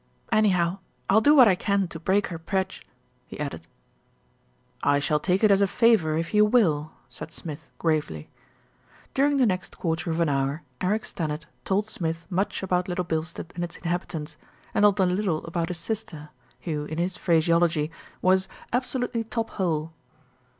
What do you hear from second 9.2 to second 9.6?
the